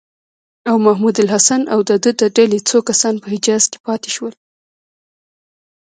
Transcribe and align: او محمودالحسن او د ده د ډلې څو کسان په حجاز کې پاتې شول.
او 0.69 0.75
محمودالحسن 0.85 1.61
او 1.73 1.79
د 1.89 1.91
ده 2.03 2.11
د 2.21 2.23
ډلې 2.37 2.59
څو 2.69 2.77
کسان 2.89 3.13
په 3.21 3.27
حجاز 3.33 3.63
کې 3.71 3.79
پاتې 3.85 4.09
شول. 4.15 4.33